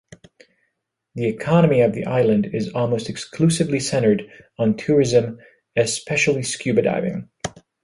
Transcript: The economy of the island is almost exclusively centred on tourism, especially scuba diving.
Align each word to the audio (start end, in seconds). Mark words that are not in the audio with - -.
The 1.13 1.27
economy 1.27 1.81
of 1.81 1.93
the 1.93 2.05
island 2.05 2.47
is 2.55 2.71
almost 2.73 3.07
exclusively 3.07 3.79
centred 3.79 4.27
on 4.57 4.75
tourism, 4.75 5.37
especially 5.75 6.41
scuba 6.41 6.81
diving. 6.81 7.29